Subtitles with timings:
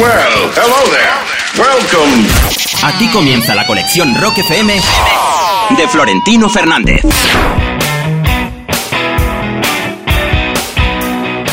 [0.00, 1.62] Well, hello there.
[1.62, 2.26] Welcome.
[2.82, 4.80] Aquí comienza la colección Rock FM
[5.76, 7.02] de Florentino Fernández.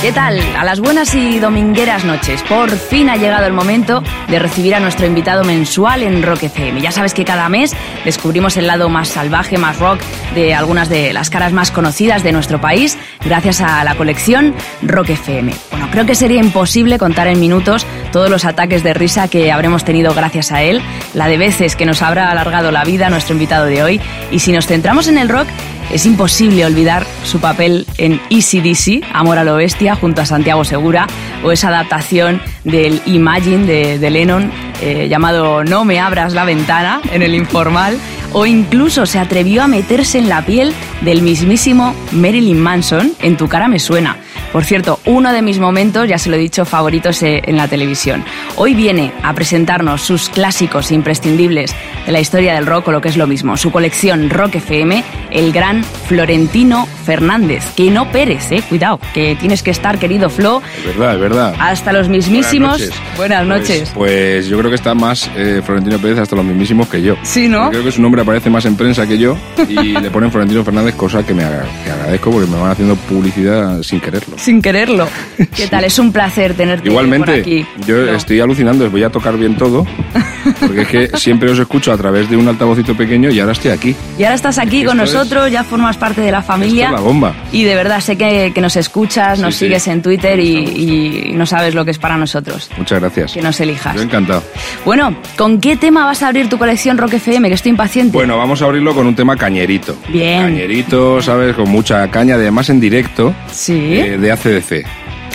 [0.07, 0.39] ¿Qué tal?
[0.55, 2.41] A las buenas y domingueras noches.
[2.43, 6.79] Por fin ha llegado el momento de recibir a nuestro invitado mensual en Rock FM.
[6.79, 7.75] Ya sabes que cada mes
[8.05, 9.99] descubrimos el lado más salvaje, más rock
[10.33, 15.09] de algunas de las caras más conocidas de nuestro país gracias a la colección Rock
[15.09, 15.53] FM.
[15.71, 19.83] Bueno, creo que sería imposible contar en minutos todos los ataques de risa que habremos
[19.83, 20.81] tenido gracias a él,
[21.15, 24.01] la de veces que nos habrá alargado la vida nuestro invitado de hoy.
[24.31, 25.49] Y si nos centramos en el rock,
[25.91, 30.63] es imposible olvidar su papel en Easy DC, Amor a lo Bestia, junto a Santiago
[30.63, 31.07] Segura,
[31.43, 34.51] o esa adaptación del Imagine de, de Lennon
[34.81, 37.97] eh, llamado No me abras la ventana en el informal,
[38.37, 43.47] o incluso se atrevió a meterse en la piel del mismísimo Marilyn Manson, En tu
[43.47, 44.17] cara me suena.
[44.51, 47.67] Por cierto, uno de mis momentos, ya se lo he dicho, favoritos eh, en la
[47.67, 48.23] televisión.
[48.55, 53.09] Hoy viene a presentarnos sus clásicos imprescindibles de la historia del rock o lo que
[53.09, 57.63] es lo mismo, su colección Rock FM, el gran Florentino Fernández.
[57.73, 60.61] Que no Pérez, eh, cuidado, que tienes que estar, querido Flo.
[60.77, 61.55] Es verdad, es verdad.
[61.57, 62.83] Hasta los mismísimos.
[63.15, 63.91] Buenas noches.
[63.95, 67.15] Pues, pues, yo creo que está más eh, Florentino Pérez hasta los mismísimos que yo.
[67.23, 67.69] Sí, ¿no?
[67.69, 69.37] creo que su nombre aparece más en prensa que yo
[69.69, 73.81] y le ponen Florentino Fernández, cosa que me que agradezco porque me van haciendo publicidad
[73.83, 74.37] sin quererlo.
[74.37, 75.07] Sin quererlo.
[75.55, 75.85] ¿Qué tal?
[75.85, 77.65] Es un placer tenerte Igualmente, por aquí.
[77.85, 79.87] yo estoy alucinando, os voy a tocar bien todo,
[80.59, 83.71] porque es que siempre os escucho a través de un altavocito pequeño y ahora estoy
[83.71, 83.95] aquí.
[84.17, 86.85] Y ahora estás aquí con nosotros, ya formas parte de la familia.
[86.85, 87.33] Esto es la bomba.
[87.51, 89.65] Y de verdad sé que, que nos escuchas, nos Sí, sí.
[89.65, 92.69] sigues en Twitter y, y no sabes lo que es para nosotros.
[92.77, 93.33] Muchas gracias.
[93.33, 93.95] Que nos elijas.
[93.95, 94.43] Yo encantado.
[94.85, 97.47] Bueno, ¿con qué tema vas a abrir tu colección Rock FM?
[97.49, 98.13] Que estoy impaciente.
[98.13, 99.95] Bueno, vamos a abrirlo con un tema cañerito.
[100.09, 100.41] Bien.
[100.43, 101.55] Cañerito, ¿sabes?
[101.55, 103.73] Con mucha caña, además en directo, Sí.
[103.73, 104.85] eh, de ACDC.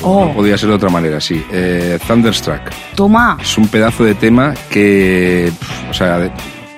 [0.03, 0.27] Oh.
[0.27, 1.43] No podía ser de otra manera, sí.
[1.53, 2.61] Eh, Thunderstruck.
[2.95, 3.37] Toma.
[3.41, 5.51] Es un pedazo de tema que,
[5.91, 6.33] o sea,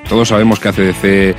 [0.09, 1.37] todos sabemos que ACDC,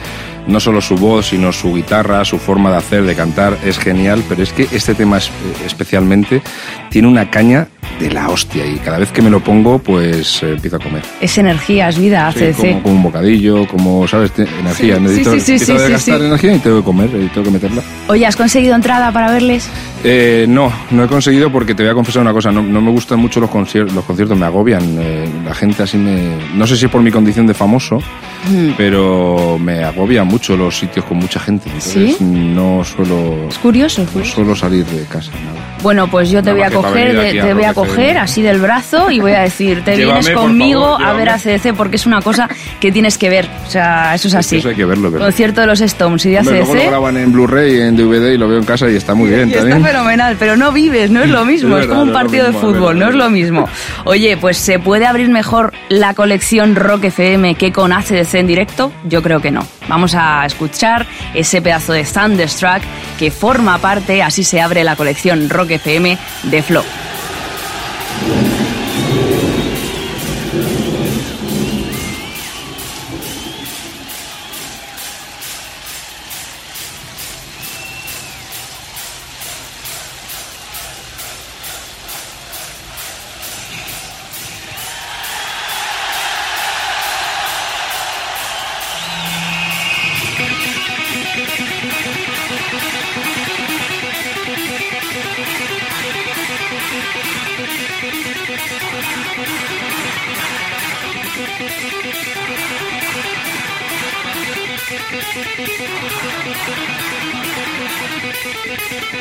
[0.48, 4.24] no solo su voz, sino su guitarra, su forma de hacer, de cantar, es genial,
[4.30, 5.32] pero es que este tema es-
[5.66, 6.42] especialmente
[6.90, 7.68] tiene una caña
[8.00, 11.02] de la hostia y cada vez que me lo pongo, pues eh, empiezo a comer.
[11.22, 14.32] Es energía, es vida, Sí, como, como un bocadillo, como, ¿sabes?
[14.32, 14.96] Te- Energía.
[14.96, 17.82] Sí, Necesito, sí, necesito gastar energía y tengo que comer, y tengo que meterla.
[18.10, 19.70] Oye, ¿has conseguido entrada para verles?
[20.04, 22.92] Eh, no, no he conseguido porque te voy a confesar una cosa, no, no me
[22.92, 26.36] gustan mucho los, concier- los conciertos, me agobian, eh, la gente así me...
[26.56, 28.00] No sé si es por mi condición de famoso,
[28.48, 28.74] Mm.
[28.78, 34.24] pero me agobian mucho los sitios con mucha gente, entonces no suelo, Es curioso, no
[34.24, 35.32] suelo salir de casa.
[35.32, 35.78] nada.
[35.82, 37.74] Bueno, pues yo te Nada voy a coger, a te voy a.
[37.76, 41.30] coger así del brazo y voy a decir, te Llévame, vienes conmigo favor, a ver
[41.30, 41.38] a.
[41.38, 42.50] CDC porque es una cosa
[42.80, 43.48] que tienes que ver.
[43.68, 44.58] O sea, eso es así.
[44.58, 45.28] eso hay que verlo, ¿verdad?
[45.28, 46.90] Concierto de los Stones y de Hombre, luego lo ACDC.
[46.90, 49.54] graban en Blu-ray, en DVD y lo veo en casa y está muy bien Y
[49.54, 49.84] está también.
[49.84, 52.98] fenomenal, pero no vives, no es lo mismo, Es como un partido de mismo, fútbol,
[52.98, 53.70] no es es lo mismo.
[54.06, 58.92] Oye, pues ¿se puede abrir mejor la colección Rock FM que con ACDC en directo?
[59.04, 59.68] Yo creo que no.
[59.88, 62.82] Vamos a escuchar ese pedazo de Thunderstruck
[63.20, 66.84] que forma parte, así se abre la colección Rock FM de Flow.
[68.24, 68.75] you
[108.68, 109.15] Música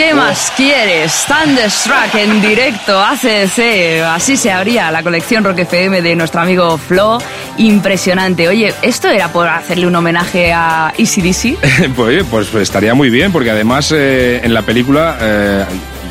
[0.00, 1.26] ¿Qué más quieres?
[1.26, 4.02] Thunderstruck en directo, ACDC.
[4.06, 7.18] Así se abría la colección Rock FM de nuestro amigo Flo.
[7.58, 8.48] Impresionante.
[8.48, 11.58] Oye, ¿esto era por hacerle un homenaje a Easy
[11.96, 15.64] pues, pues estaría muy bien, porque además eh, en la película eh,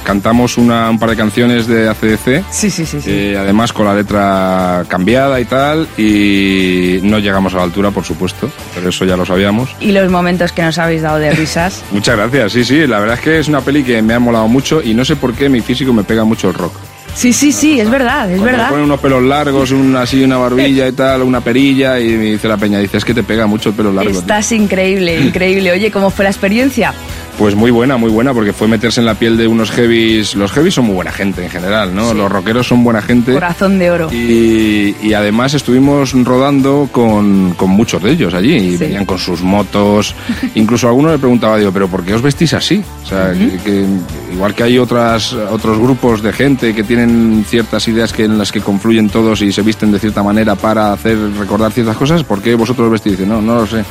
[0.10, 2.44] cantamos una, un par de canciones de ACDC.
[2.50, 3.00] Sí, sí, sí.
[3.00, 3.12] sí.
[3.12, 5.88] Eh, además con la letra cambiada y tal.
[6.00, 8.50] Y no llegamos a la altura, por supuesto.
[8.74, 9.70] Pero eso ya lo sabíamos.
[9.80, 11.84] Y los momentos que nos habéis dado de risas.
[11.92, 12.88] Muchas gracias, sí, sí.
[12.88, 15.16] La verdad es que es una peli que me ha molado mucho y no sé
[15.16, 16.74] por qué mi físico me pega mucho el rock.
[17.14, 18.66] Sí, sí, sí, es verdad, es verdad.
[18.66, 22.26] Me ponen unos pelos largos, una, así una barbilla y tal, una perilla, y me
[22.26, 24.12] dice la peña, dice, es que te pega mucho el pelo largo.
[24.12, 25.72] Estás increíble, increíble.
[25.72, 26.94] Oye, ¿cómo fue la experiencia?
[27.40, 30.36] Pues muy buena, muy buena, porque fue meterse en la piel de unos heavies.
[30.36, 32.14] Los heavies son muy buena gente en general, ¿no?
[32.14, 33.32] Los rockeros son buena gente.
[33.32, 34.12] Corazón de oro.
[34.12, 38.56] Y, además estuvimos rodando con, muchos de ellos allí.
[38.56, 40.16] Y venían con sus motos.
[40.56, 42.84] Incluso alguno le preguntaba, digo, ¿pero por qué os vestís así?
[43.04, 43.86] O sea, que,
[44.34, 48.52] igual que hay otras, otros grupos de gente que tienen ciertas ideas que en las
[48.52, 52.42] que confluyen todos y se visten de cierta manera para hacer recordar ciertas cosas, ¿por
[52.42, 53.18] qué vosotros os vestís?
[53.26, 53.86] No, no lo sé.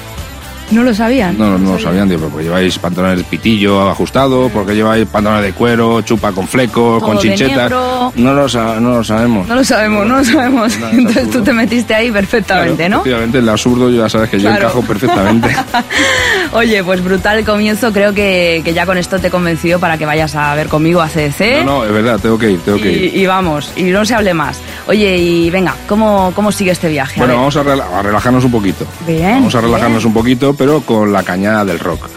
[0.70, 1.38] ¿No lo sabían?
[1.38, 5.52] No, no, lo sabían, digo, porque lleváis pantalones de pitillo ajustado, porque lleváis pantalones de
[5.52, 7.70] cuero, chupa con flecos, con chinchetas.
[7.70, 8.48] No lo,
[8.80, 9.48] no lo sabemos.
[9.48, 10.78] No lo sabemos, no lo sabemos.
[10.92, 12.98] Entonces tú te metiste ahí perfectamente, ¿no?
[12.98, 15.54] Efectivamente, el absurdo ya sabes que yo encajo perfectamente.
[16.52, 20.06] Oye, pues brutal comienzo, creo que, que, ya con esto te he convencido para que
[20.06, 21.64] vayas a ver conmigo a CDC.
[21.64, 23.16] No, no, es verdad, tengo que ir, tengo que ir.
[23.16, 24.60] Y vamos, y no se hable más.
[24.86, 27.20] Oye, y venga, ¿cómo, cómo sigue este viaje?
[27.20, 28.86] Bueno, vamos a, relajarnos un poquito.
[29.06, 29.34] Bien.
[29.34, 32.08] Vamos a relajarnos un poquito pero con la cañada del rock.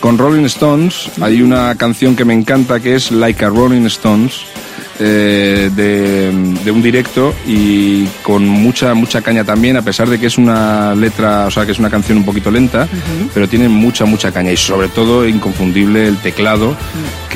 [0.00, 4.42] Con Rolling Stones hay una canción que me encanta que es Like a Rolling Stones.
[4.98, 10.38] Eh, de, un directo y con mucha mucha caña también a pesar de que es
[10.38, 12.88] una letra o sea que es una canción un poquito lenta
[13.34, 16.74] pero tiene mucha mucha caña y sobre todo inconfundible el teclado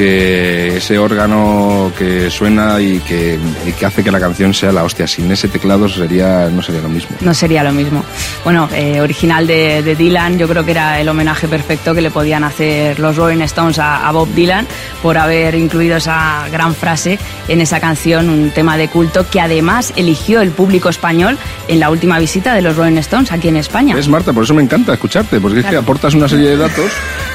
[0.01, 4.83] que ese órgano que suena y que, y que hace que la canción sea la
[4.83, 5.07] hostia.
[5.07, 7.19] Sin ese teclado sería, no sería lo mismo.
[7.21, 8.03] No sería lo mismo.
[8.43, 12.11] Bueno, eh, original de, de, Dylan, yo creo que era el homenaje perfecto que le
[12.11, 14.67] podían hacer los Rolling Stones a, a, Bob Dylan
[15.03, 19.93] por haber incluido esa gran frase en esa canción, un tema de culto que además
[19.97, 21.37] eligió el público español
[21.69, 23.99] en la última visita de los Rolling Stones aquí en España.
[23.99, 26.91] Es Marta, por eso me encanta escucharte, porque es que aportas una serie de datos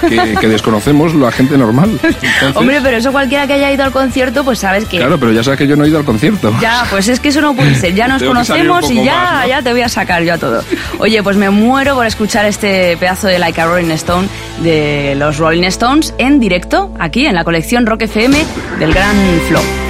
[0.09, 1.91] que, que desconocemos la gente normal.
[2.01, 2.54] Entonces...
[2.55, 4.97] Hombre, pero eso cualquiera que haya ido al concierto, pues sabes que.
[4.97, 6.55] Claro, pero ya sabes que yo no he ido al concierto.
[6.61, 7.93] Ya, pues es que eso no puede ser.
[7.93, 9.49] Ya nos conocemos y ya, más, ¿no?
[9.49, 10.63] ya te voy a sacar yo a todo.
[10.99, 14.27] Oye, pues me muero por escuchar este pedazo de Like a Rolling Stone
[14.61, 18.37] de los Rolling Stones en directo aquí en la colección Rock FM
[18.79, 19.15] del Gran
[19.47, 19.84] Flow.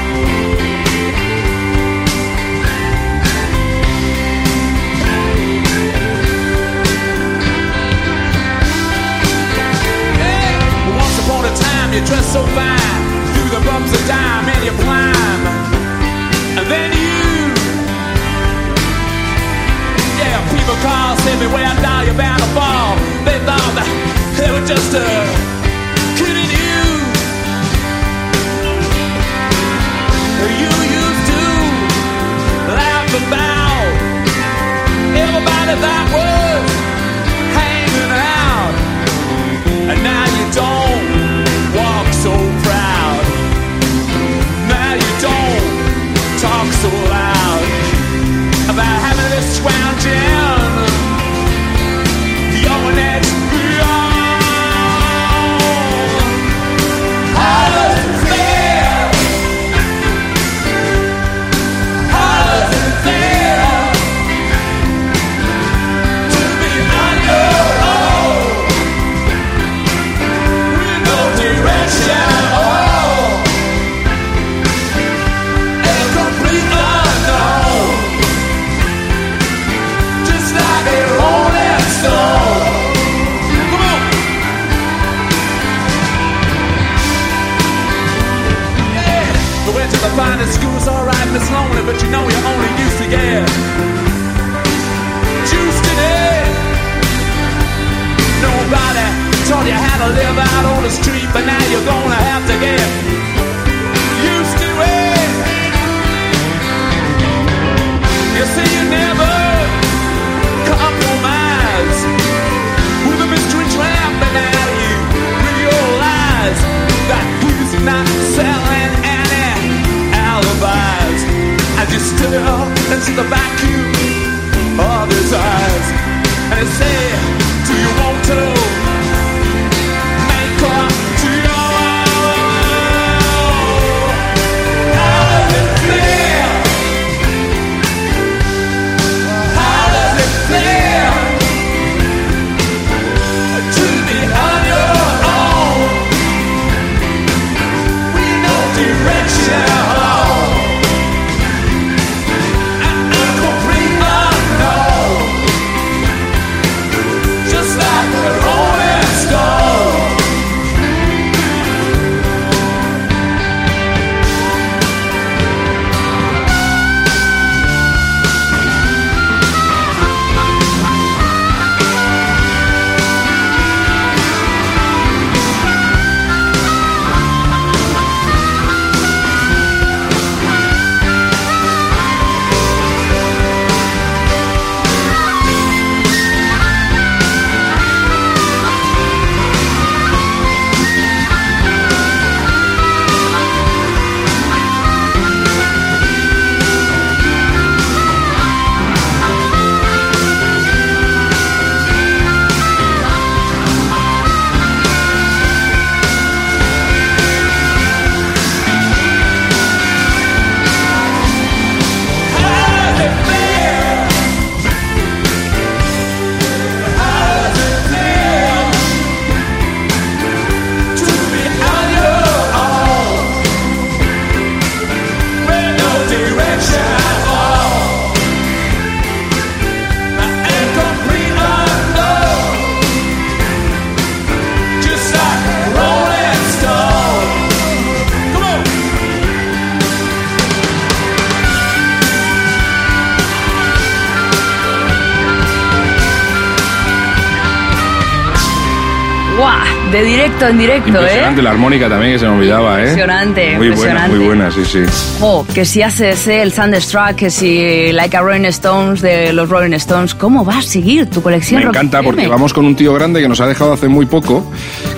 [250.36, 251.44] Directo en directo, Impresionante ¿eh?
[251.44, 252.89] la armónica también que se me olvidaba, ¿eh?
[252.89, 254.18] Impresionante, muy impresionante.
[254.18, 254.80] buena, muy buena, sí, sí.
[255.22, 259.74] Oh, que si ACDC, el Thunderstruck, que si Like a Rolling Stones de los Rolling
[259.74, 261.60] Stones, ¿cómo va a seguir tu colección?
[261.60, 262.15] Me Rock encanta FM?
[262.15, 264.50] porque vamos con un tío grande que nos ha dejado hace muy poco,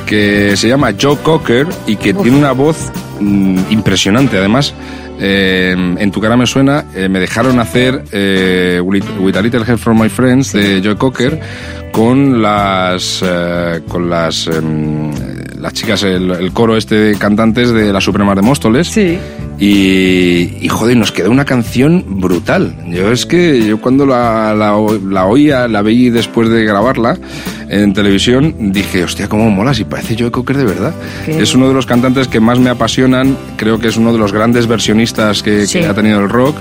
[0.05, 4.37] que se llama Joe Cocker y que tiene una voz mm, impresionante.
[4.37, 4.73] Además,
[5.19, 9.63] eh, en tu cara me suena, eh, me dejaron hacer eh, With With a Little
[9.67, 11.39] Help from My Friends de Joe Cocker
[11.91, 15.11] con las eh, con las em,
[15.59, 18.87] las chicas, el, el coro este de cantantes de la Suprema de Móstoles.
[18.87, 19.17] Sí.
[19.59, 22.75] Y, y, joder, nos quedó una canción brutal.
[22.89, 24.75] Yo es que yo cuando la, la,
[25.09, 27.17] la oía, la veí después de grabarla
[27.67, 30.93] en televisión, dije, hostia, cómo mola, si parece Joe Cocker de verdad.
[31.25, 31.41] ¿Qué?
[31.41, 34.31] Es uno de los cantantes que más me apasionan, creo que es uno de los
[34.31, 35.79] grandes versionistas que, Sí.
[35.79, 36.55] que ha tenido el rock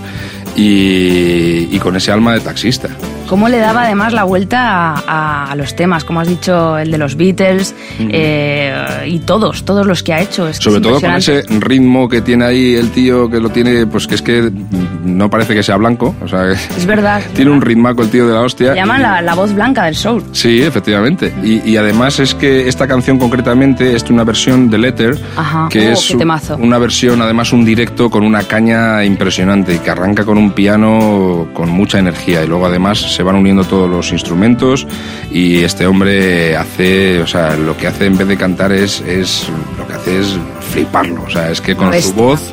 [0.57, 2.88] y, y con ese alma de taxista.
[3.28, 6.04] ¿Cómo le daba además la vuelta a, a- a los temas?
[6.04, 10.47] Como has dicho, el de los Beatles eh, y todos, todos los que ha hecho.
[10.49, 13.49] Es que Sobre es todo con ese ritmo que tiene ahí el tío, que lo
[13.50, 14.50] tiene, pues que es que
[15.04, 17.21] no parece que sea blanco, o sea, Es verdad.
[17.35, 18.71] tiene un ritmaco el tío de la hostia.
[18.71, 20.23] Le llaman y- la, la voz blanca del soul.
[20.33, 21.33] Sí, efectivamente.
[21.42, 25.68] Y, y además es que esta canción concretamente es una versión de Letter, Ajá.
[25.71, 26.11] que Oh, es
[26.59, 31.49] una versión, además un directo con una caña impresionante y que arranca con un piano
[31.52, 34.87] con mucha energía y luego además se van uniendo todos los instrumentos
[35.32, 39.49] y este hombre hace, o sea, lo que hace en vez de cantar es, es
[39.78, 40.38] lo que hace es
[40.73, 42.52] fliparlo, o sea, es que con su voz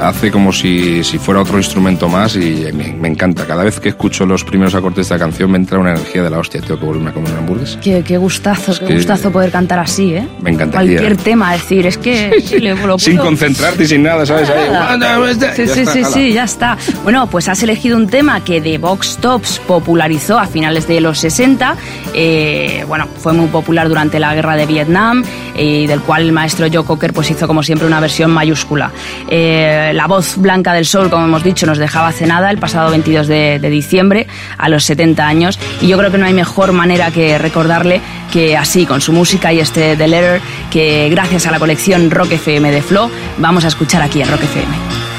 [0.00, 3.46] hace como si, si fuera otro instrumento más y me, me encanta.
[3.46, 6.30] Cada vez que escucho los primeros acordes de esta canción me entra una energía de
[6.30, 6.60] la hostia.
[6.60, 7.80] Tengo que volverme a comer una hamburguesa.
[7.80, 10.26] Qué, qué gustazo, qué gustazo poder cantar así, ¿eh?
[10.40, 10.98] Me encantaría.
[10.98, 14.48] Cualquier tema, decir, es que sí, le- lo Sin concentrarte y sin nada, ¿sabes?
[14.48, 15.18] Nada.
[15.54, 16.76] Sí, sí, está, sí, sí, ya está.
[17.02, 21.18] Bueno, pues has elegido un tema que The Vox Tops popularizó a finales de los
[21.18, 21.76] 60.
[22.14, 25.22] eh, bueno, fue muy popular durante la guerra de Vietnam
[25.56, 28.90] eh, y del cual el maestro Joe Cocker pues hizo como siempre una versión mayúscula.
[29.28, 32.90] Eh, la voz blanca del sol, como hemos dicho, nos dejaba hace nada el pasado
[32.90, 34.26] 22 de, de diciembre
[34.58, 38.00] a los 70 años y yo creo que no hay mejor manera que recordarle
[38.32, 42.32] que así, con su música y este The Letter, que gracias a la colección Rock
[42.32, 45.15] FM de Flo, vamos a escuchar aquí en Rock FM.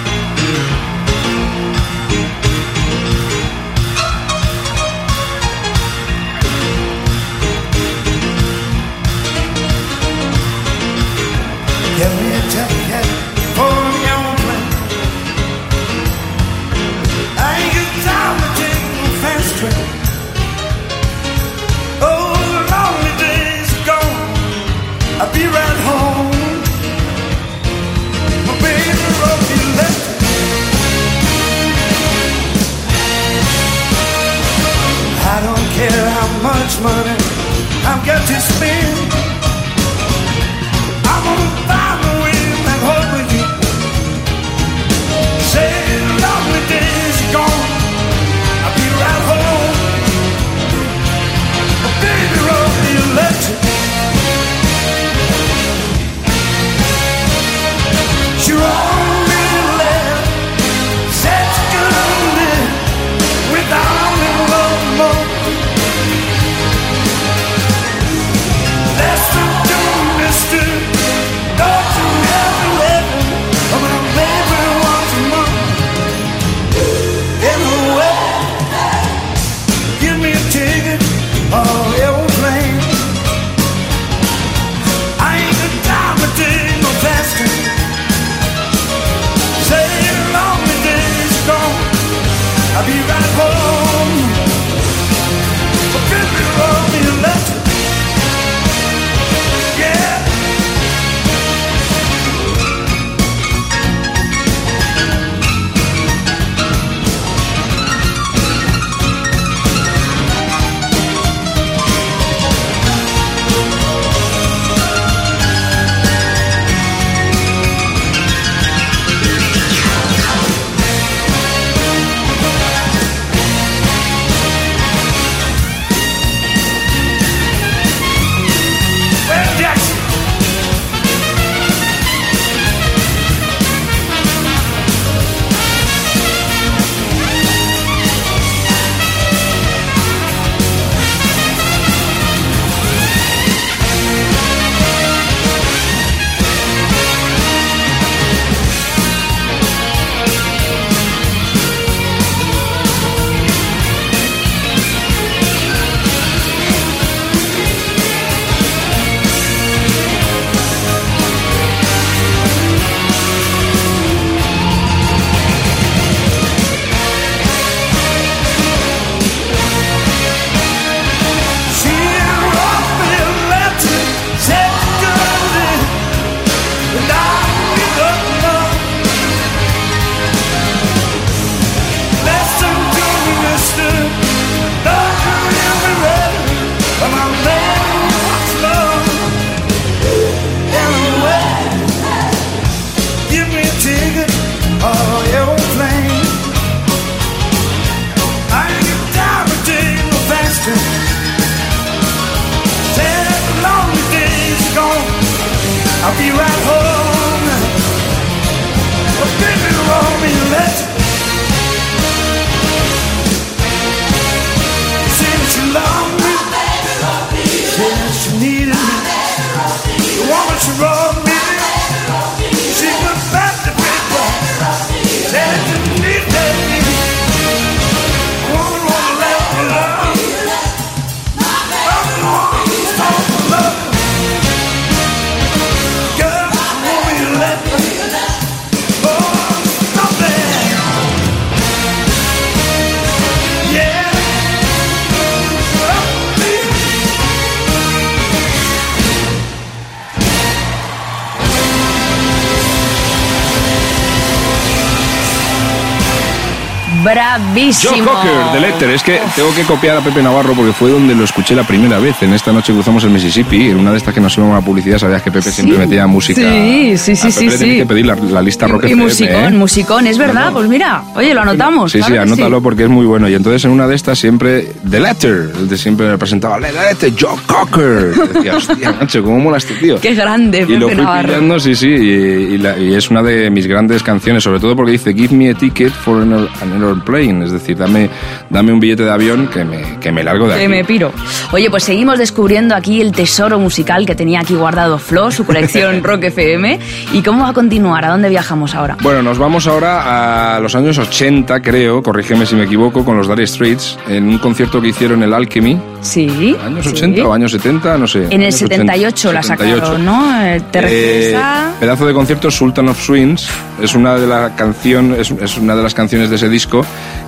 [257.07, 258.05] Joe Bravísimo.
[258.11, 258.89] Cocker, de Letter.
[258.91, 261.99] Es que tengo que copiar a Pepe Navarro porque fue donde lo escuché la primera
[261.99, 262.21] vez.
[262.21, 263.69] En esta noche cruzamos el Mississippi.
[263.69, 266.41] En una de estas que nos íbamos a publicidad, sabías que Pepe siempre metía música.
[266.41, 267.77] Sí, sí, sí, A Pepe sí, sí.
[267.77, 269.57] que pedir la, la lista Rock Y FM, musicón, ¿eh?
[269.57, 270.53] musicón, es verdad, No, no.
[270.57, 271.91] pues mira, oye, lo anotamos.
[271.91, 273.27] Sí, claro sí, anótalo porque es muy bueno.
[273.29, 276.71] Y entonces en una de estas siempre, The Letter, el de siempre me presentaba, The
[276.71, 278.11] Letter, Joe Cocker.
[278.31, 279.99] Y decía, hostia, macho, cómo mola este tío.
[280.01, 281.27] Qué grande, Y lo fui Navarro.
[281.29, 284.75] pillando, sí, sí, y, y la- y es una de mis grandes canciones, sobre todo
[284.75, 288.09] porque dice, give me a ticket for an, an airplane, es decir, dame,
[288.49, 290.63] dame un billete de avión que me, que me largo de aquí.
[290.63, 291.11] Que me piro.
[291.51, 296.03] Oye, pues seguimos descubriendo aquí el tesoro musical que tenía aquí guardado Flo, su colección
[296.03, 296.79] Rock FM.
[297.13, 298.05] ¿Y cómo va a continuar?
[298.05, 298.97] ¿A dónde viajamos ahora?
[299.01, 303.27] Bueno, nos vamos ahora a los años 80, creo, corrígeme si me equivoco, con los
[303.27, 306.55] Dire Straits, en un concierto que hicieron el Alchemy, Sí.
[306.63, 306.91] años sí.
[306.91, 308.25] 80 o años 70, no sé.
[308.25, 309.79] En el años 78 la 78.
[309.85, 310.41] sacaron, ¿no?
[310.45, 311.71] Eh, ¿Te refieres Eh, a...?
[311.79, 313.47] pedazo de concierto Sultan of Swings
[313.81, 316.85] es una de las canción es, es una de las canciones de ese disco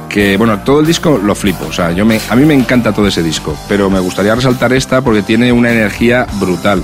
[0.10, 2.92] que bueno todo el disco lo flipo o sea yo me a mí me encanta
[2.92, 6.84] todo ese disco pero me gustaría resaltar esta porque tiene una energía brutal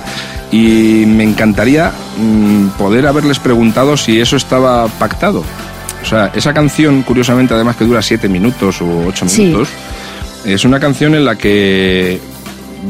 [0.52, 5.42] y me encantaría mm, poder haberles preguntado si eso estaba pactado
[6.02, 9.42] o sea esa canción curiosamente además que dura siete minutos o ocho Sí.
[9.46, 9.68] minutos
[10.44, 12.20] es una canción en la que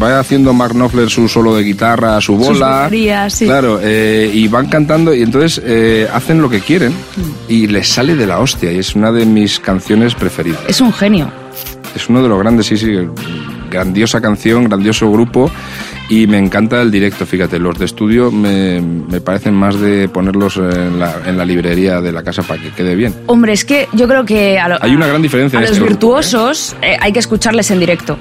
[0.03, 2.85] va haciendo Mark Knopfler su solo de guitarra, su Sus bola.
[2.85, 3.45] bulerías, sí.
[3.47, 6.93] Claro, eh, y van cantando y entonces eh, hacen lo que quieren
[7.49, 10.61] y les sale de la hostia y es una de mis canciones preferidas.
[10.69, 11.31] Es un genio.
[11.95, 12.93] Es uno de los grandes, sí, sí,
[13.71, 15.51] grandiosa canción, grandioso grupo
[16.09, 20.57] y me encanta el directo, fíjate, los de estudio me, me parecen más de ponerlos
[20.59, 23.15] en la, en la librería de la casa para que quede bien.
[23.27, 25.73] Hombre, es que yo creo que a, lo- Hay una gran diferencia a en los
[25.73, 28.17] este grupo, virtuosos eh, hay que escucharles en directo.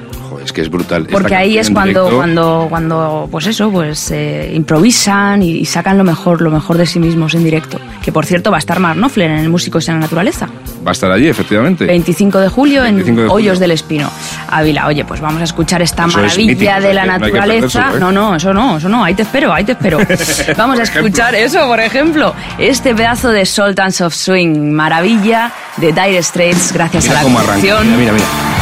[0.46, 1.02] Es que es brutal.
[1.02, 5.52] Esta Porque ahí canción es cuando, directo- cuando, cuando, pues eso, pues eh, improvisan y,
[5.58, 7.80] y sacan lo mejor, lo mejor de sí mismos en directo.
[8.04, 10.48] Que por cierto va a estar Mark Knopfler en el Músicos en la Naturaleza.
[10.86, 11.86] Va a estar allí, efectivamente.
[11.86, 13.34] 25 de julio 25 en de.
[13.34, 14.10] Hoyos del Espino.
[14.50, 17.92] Ávila, oye, pues vamos a escuchar esta Eso es maravilla mítico, de la no naturaleza.
[17.96, 18.00] ¿eh?
[18.00, 19.98] No, no, eso no, eso no, ahí te espero, ahí te espero.
[20.58, 26.22] vamos a escuchar eso, por ejemplo, este pedazo de Sultans of Swing, maravilla de Dire
[26.22, 27.30] Straits, gracias Mira a la.
[27.58, 28.55] Mira, mira, mira.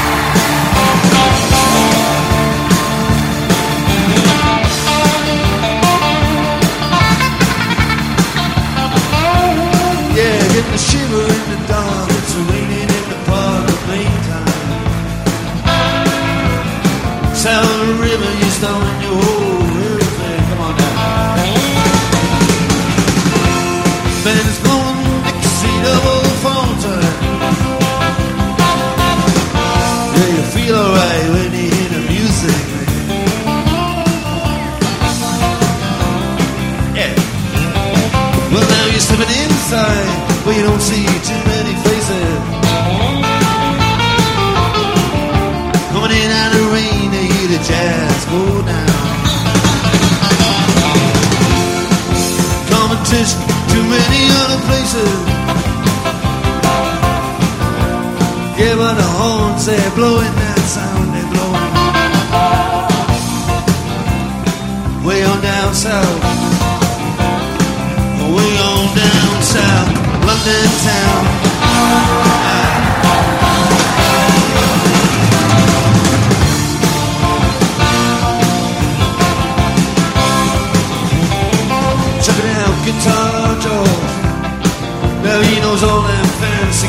[85.74, 86.88] He all them fancy.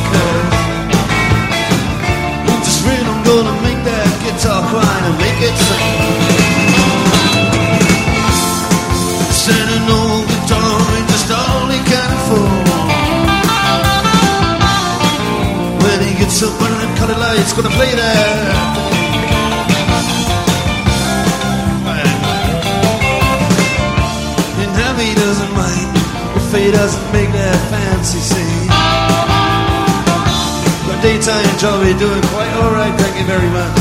[2.44, 5.88] With this rhythm, I'm gonna make that guitar cry and make it sing.
[9.32, 12.66] Sending old guitar ain't just all he can afford.
[15.80, 18.84] When he gets up under them colored lights, gonna play that.
[24.60, 25.34] In heavy the
[26.64, 28.43] he doesn't make that fancy scene.
[31.04, 33.76] Daytime job, he doing quite alright, thank you very much.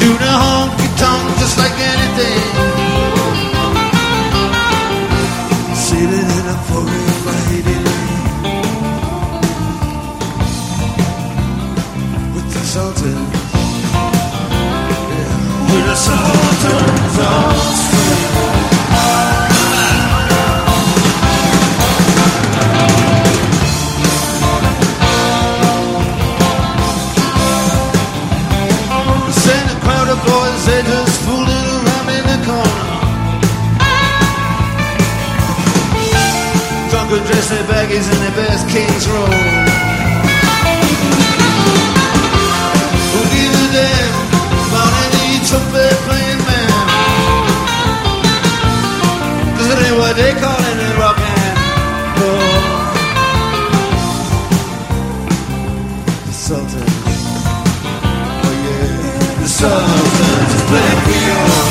[0.00, 2.53] Do the honky tonk just like anything.
[37.14, 39.30] And dressed their baggies in their best King's Road.
[43.12, 44.14] Who give a damn
[44.66, 46.70] about any trumpet playing man?
[49.54, 51.56] Cause it ain't what they call it in rock and
[52.18, 52.50] roll.
[56.26, 56.88] The Sultan.
[58.42, 61.63] Oh yeah, the Sultan's Black Creole.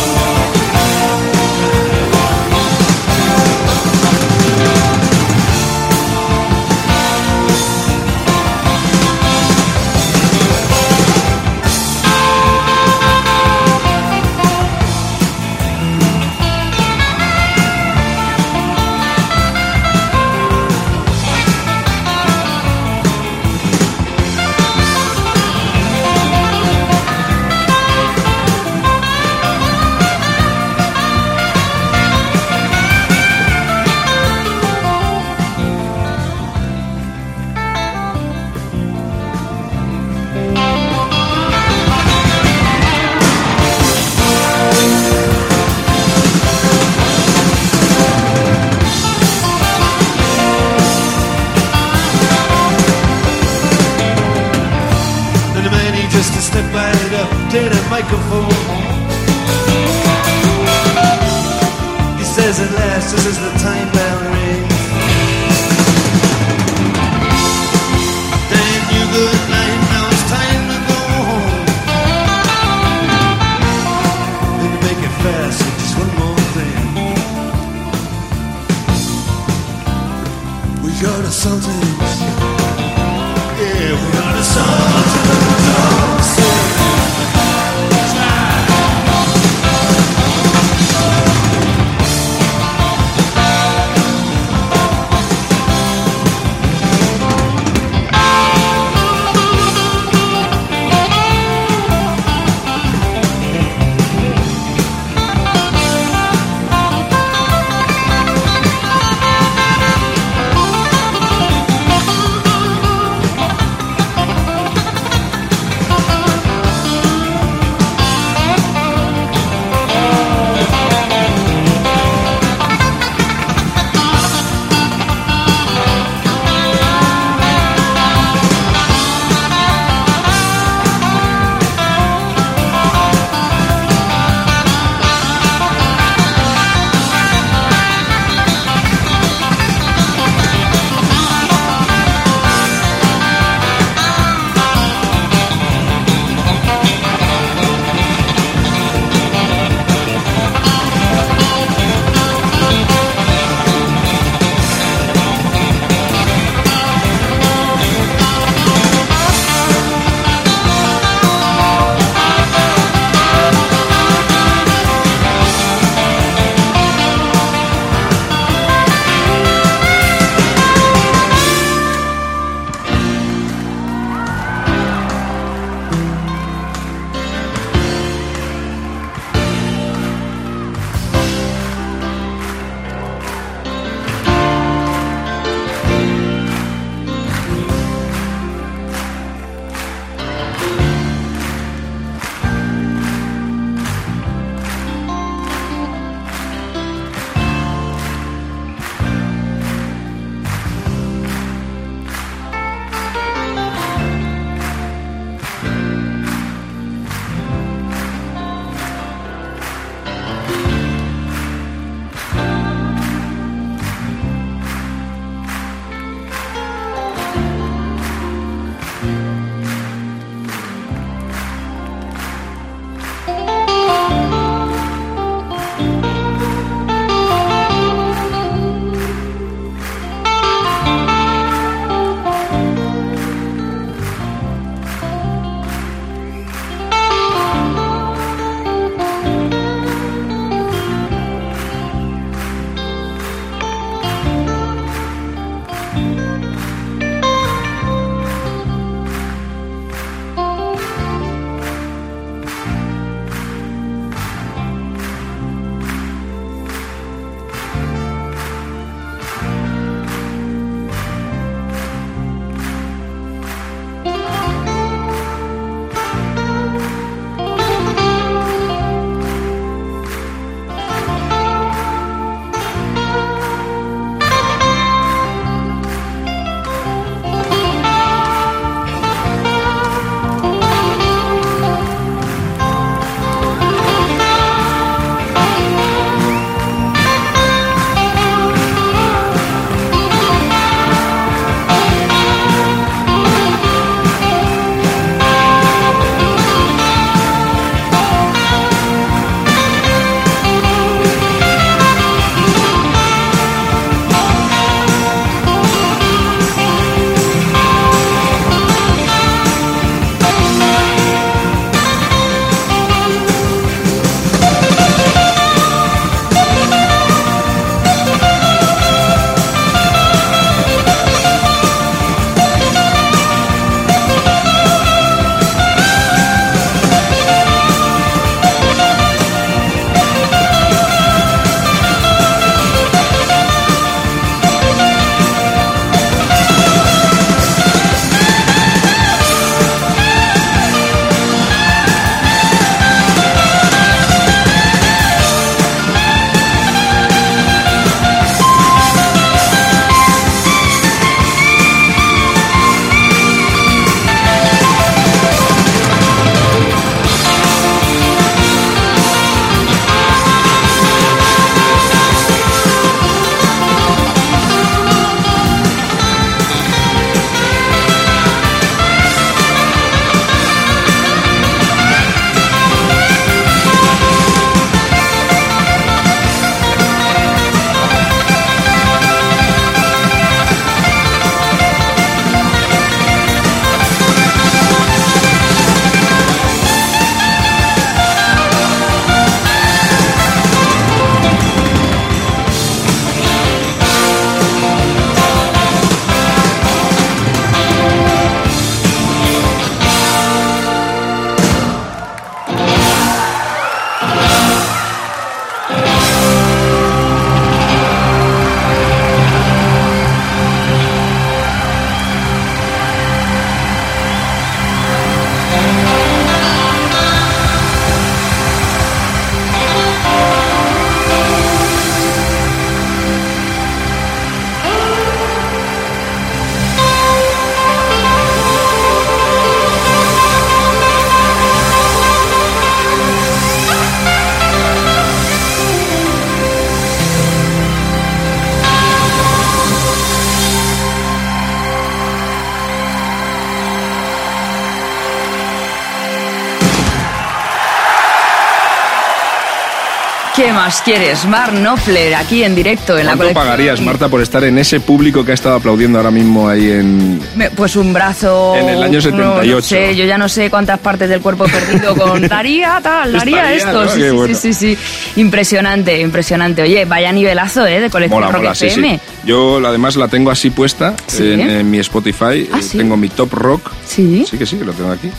[450.63, 451.25] Más quieres?
[451.25, 453.43] Mark Knopfler, aquí en directo en la ¿Cuánto colección.
[453.45, 457.19] pagarías, Marta, por estar en ese público que ha estado aplaudiendo ahora mismo ahí en...
[457.35, 458.55] Me- Pues un brazo.
[458.55, 459.55] En el año no- 78.
[459.55, 463.11] No, sé, yo ya no sé cuántas partes del cuerpo he perdido con daría tal,
[463.11, 463.83] daría Estaría, esto.
[463.83, 463.91] ¿no?
[463.91, 464.35] Sí, sí, bueno.
[464.35, 465.19] sí, sí, sí.
[465.19, 466.61] Impresionante, impresionante.
[466.61, 467.81] Oye, vaya nivelazo, ¿eh?
[467.81, 468.99] De colección Mola, Rock mola, FM.
[469.03, 469.11] sí.
[469.27, 472.47] Yo además la tengo así puesta en, en mi Spotify.
[472.53, 472.77] Ah, Eh, ¿sí?
[472.77, 473.69] Tengo mi top rock.
[473.85, 474.25] Sí.
[474.29, 475.09] Sí que sí, que lo tengo aquí.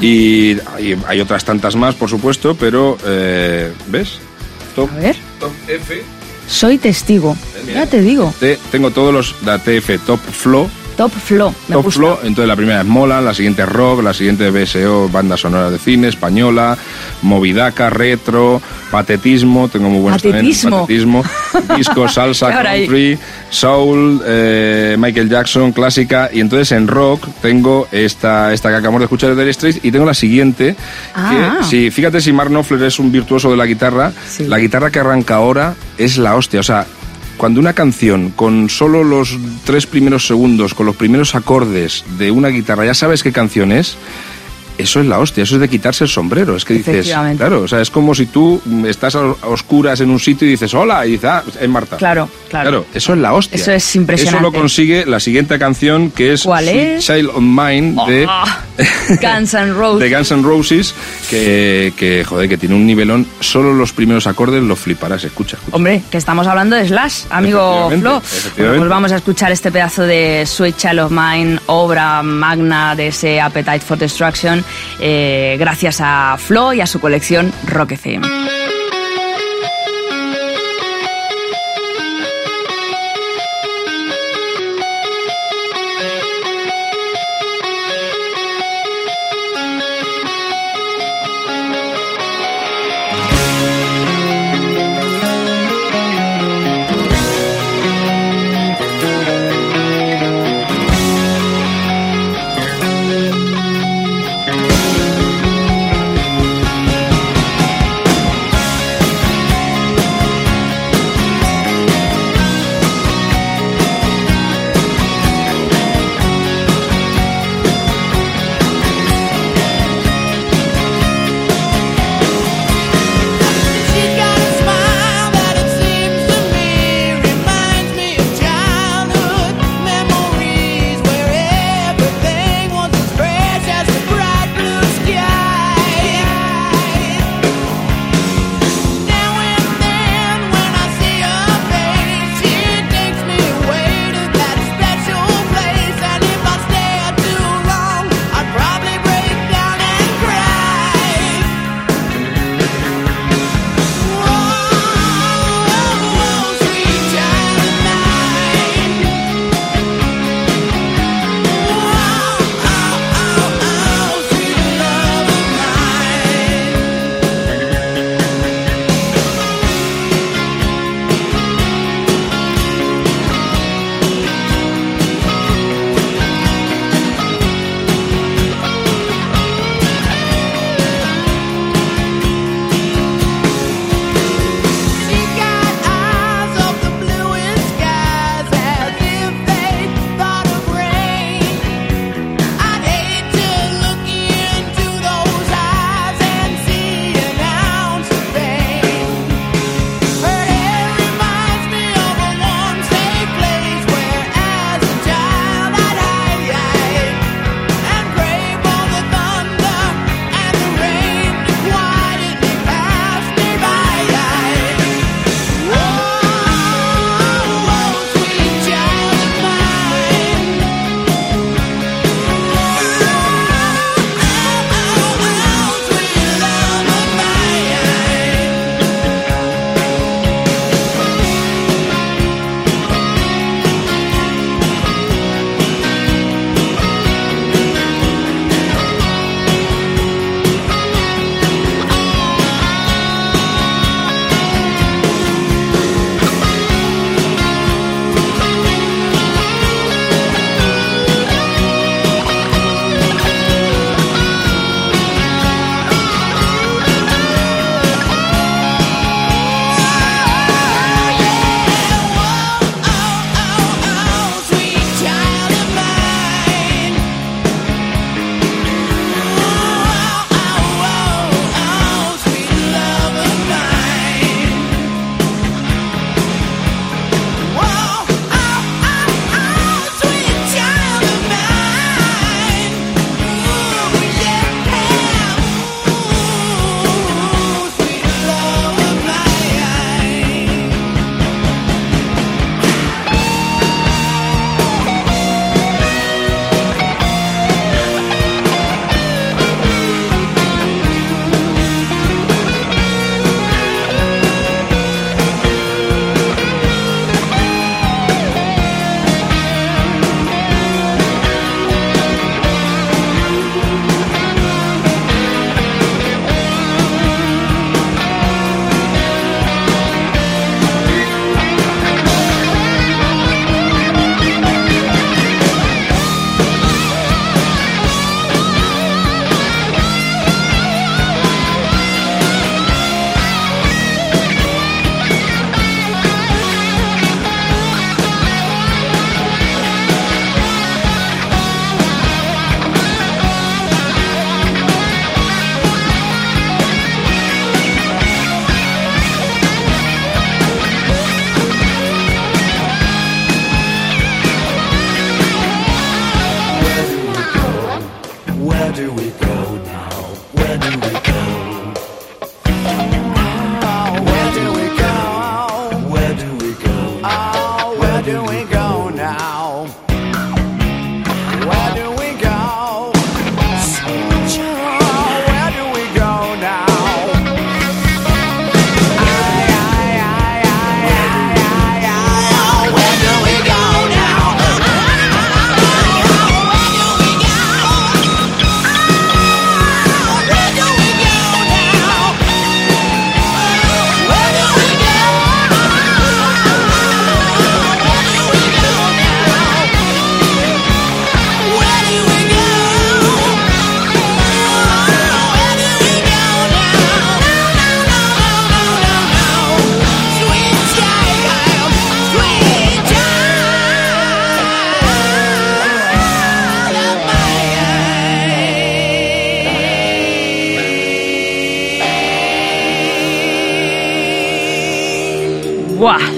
[0.00, 4.20] Y hay, hay otras tantas más, por supuesto, pero eh, ¿ves?
[4.82, 5.16] Top, A ver.
[5.40, 6.02] top F.
[6.48, 7.36] Soy testigo.
[7.66, 7.84] mira.
[7.84, 8.32] Ya te digo.
[8.70, 10.68] Tengo todos los de la TF Top Flow.
[10.96, 11.54] Top Flow.
[11.68, 12.00] Me Top gusta.
[12.00, 15.36] Flow, entonces la primera es Mola, la siguiente es Rock, la siguiente es BSO, banda
[15.36, 16.76] sonora de cine, española,
[17.22, 18.60] Movidaca, Retro,
[18.90, 20.86] Patetismo, tengo muy buenos Patetismo.
[20.86, 21.24] también, Patetismo,
[21.76, 22.50] Disco, Salsa.
[22.62, 23.18] Country,
[23.50, 29.04] Soul, eh, Michael Jackson, clásica, y entonces en Rock tengo esta, esta que acabamos de
[29.06, 30.76] escuchar de Dire Straits y tengo la siguiente,
[31.14, 31.58] Ah.
[31.60, 34.46] que si, fíjate si Mark Knopfler es un virtuoso de la guitarra, Sí.
[34.46, 36.86] la guitarra que arranca ahora es la hostia, o sea,
[37.36, 42.48] cuando una canción con solo los tres primeros segundos, con los primeros acordes de una
[42.48, 43.96] guitarra, ya sabes qué canción es,
[44.78, 46.56] eso es la hostia, eso es de quitarse el sombrero.
[46.56, 50.18] Es que dices, claro, o sea, es como si tú estás a oscuras en un
[50.20, 51.96] sitio y dices, hola, y dices, ah, es Marta.
[51.96, 52.86] Claro, claro.
[52.94, 53.56] eso es la hostia.
[53.60, 54.38] Eso es impresionante.
[54.38, 57.06] Eso lo consigue la siguiente canción, que es ¿Cuál Sweet es?
[57.06, 58.60] Child of Mine de, Ah,
[59.20, 60.00] Guns N' Roses.
[60.00, 60.94] de Guns N' Roses,
[61.28, 63.26] que, que, joder, que tiene un nivelón.
[63.40, 65.56] Solo los primeros acordes los fliparás, escucha.
[65.56, 65.76] escucha.
[65.76, 68.22] Hombre, que estamos hablando de Slash, amigo Flo.
[68.56, 73.08] Bueno, pues vamos a escuchar este pedazo de Sweet Child of Mine, obra magna de
[73.08, 74.64] ese Appetite for Destruction,
[75.00, 78.57] eh, gracias a Flo y a su colección Rock FM.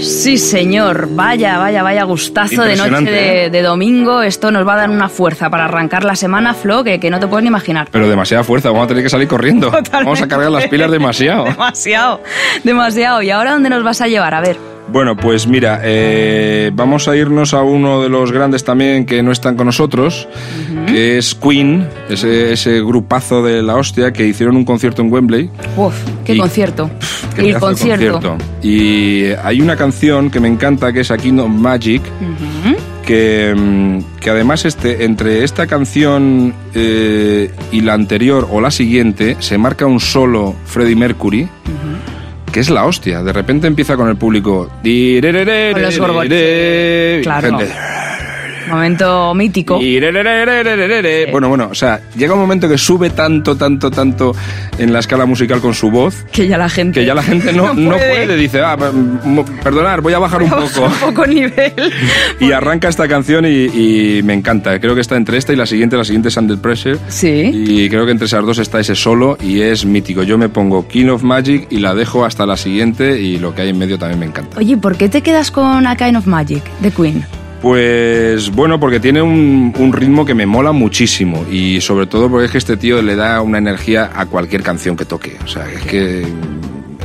[0.01, 3.51] Sí señor, vaya, vaya, vaya gustazo de noche de, ¿eh?
[3.51, 4.23] de domingo.
[4.23, 7.21] Esto nos va a dar una fuerza para arrancar la semana, Flo, que, que no
[7.21, 7.89] te puedes ni imaginar.
[7.91, 9.71] Pero demasiada fuerza, vamos a tener que salir corriendo.
[9.93, 11.45] Vamos a cargar las pilas demasiado.
[11.51, 12.23] demasiado,
[12.65, 13.23] demasiado.
[13.23, 14.35] ¿Y ahora dónde nos vas a llevar?
[14.35, 14.80] A ver.
[14.89, 19.31] Bueno, pues mira, eh, vamos a irnos a uno de los grandes también que no
[19.31, 20.27] están con nosotros,
[20.89, 25.49] que es Queen, ese, ese grupazo de la hostia que hicieron un concierto en Wembley.
[25.77, 26.91] Uf, qué Y- concierto.
[27.37, 28.37] Qué el concierto.
[28.63, 32.03] Y hay una canción que me encanta que es Aquí No Magic,
[33.07, 39.37] que, mm, que además este, entre esta canción eh, y la anterior o la siguiente
[39.39, 41.49] se marca un solo Freddie Mercury.
[42.53, 43.23] Que es la hostia.
[43.23, 44.71] De repente empieza con el público.
[45.73, 47.23] Con los gorgotes.
[47.23, 47.59] Claro.
[47.59, 47.73] Gente,
[48.69, 49.81] Momento mítico.
[49.81, 50.23] y re, re,
[51.03, 51.29] re.
[51.33, 54.35] Bueno, bueno, o sea, llega un momento que sube tanto, tanto, tanto
[54.79, 57.01] en la escala musical con su voz Que ya la gente.
[57.01, 58.37] que ya la gente no, no puede.
[58.37, 58.77] Dice, ah,
[59.63, 60.85] perdonar, voy a bajar un poco.
[60.87, 61.73] un poco el nivel.
[62.41, 63.67] Y arranca esta canción y,
[64.19, 64.79] y me encanta.
[64.81, 65.97] Creo que está entre esta y la siguiente.
[65.97, 66.99] La siguiente es Under Pressure.
[67.09, 67.51] Sí.
[67.53, 70.23] Y creo que entre esas dos está ese solo y es mítico.
[70.23, 73.63] Yo me pongo King of Magic y la dejo hasta la siguiente y lo que
[73.63, 74.59] hay en medio también me encanta.
[74.59, 77.25] Oye, ¿por qué te quedas con A Kind of Magic de Queen?
[77.61, 82.47] Pues bueno, porque tiene un, un ritmo que me mola muchísimo y sobre todo porque
[82.47, 85.37] es que este tío le da una energía a cualquier canción que toque.
[85.45, 86.27] O sea, es que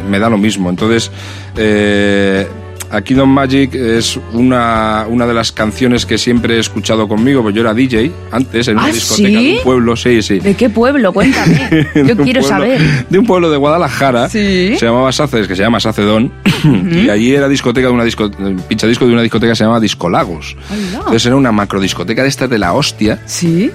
[0.09, 0.69] me da lo mismo.
[0.69, 1.11] Entonces,
[1.57, 2.47] eh,
[2.95, 7.53] aquí Don Magic es una, una de las canciones que siempre he escuchado conmigo, pues
[7.55, 9.45] yo era DJ antes en una ¿Ah, discoteca sí?
[9.51, 10.39] de un pueblo, sí, sí.
[10.39, 11.13] ¿De qué pueblo?
[11.13, 11.55] Cuéntame.
[11.95, 13.05] Yo quiero pueblo- saber.
[13.09, 14.29] De un pueblo de Guadalajara.
[14.29, 14.75] Sí.
[14.77, 16.31] Se llamaba Saces, que se llama Sacedón.
[16.65, 18.31] Y allí era discoteca de una disco,
[18.67, 20.55] pinchadisco de una discoteca que se llamaba Discolagos.
[20.71, 20.97] Hola.
[20.99, 23.19] Entonces era una macrodiscoteca de estas de la hostia.
[23.25, 23.69] Sí.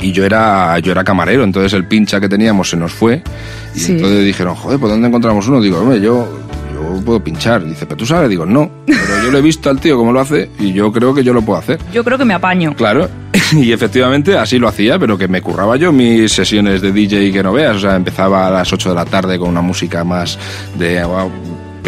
[0.00, 3.22] Y yo era, yo era camarero, entonces el pincha que teníamos se nos fue.
[3.74, 3.92] Y Sí.
[3.92, 5.60] entonces dijeron, joder, ¿por dónde encontramos uno?
[5.60, 6.28] Digo, hombre, yo,
[6.78, 7.64] yo puedo pinchar.
[7.64, 8.70] Dice, pero tú sabes, digo, no.
[8.86, 11.32] Pero yo lo he visto al tío cómo lo hace y yo creo que yo
[11.32, 11.78] lo puedo hacer.
[11.92, 12.74] Yo creo que me apaño.
[12.74, 13.08] Claro,
[13.52, 17.42] y efectivamente así lo hacía, pero que me curraba yo mis sesiones de DJ que
[17.42, 17.76] no veas.
[17.76, 20.38] O sea, empezaba a las 8 de la tarde con una música más
[20.78, 21.30] de wow,